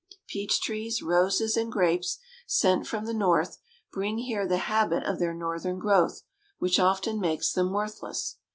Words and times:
Peach 0.25 0.59
trees, 0.59 1.03
roses, 1.03 1.55
and 1.55 1.71
grapes, 1.71 2.17
sent 2.47 2.87
from 2.87 3.05
the 3.05 3.13
North, 3.13 3.59
bring 3.91 4.17
here 4.17 4.47
the 4.47 4.57
habit 4.57 5.03
of 5.03 5.19
their 5.19 5.35
Northern 5.35 5.77
growth, 5.77 6.23
which 6.57 6.79
often 6.79 7.19
makes 7.19 7.51
them 7.53 7.71
worthless. 7.71 8.37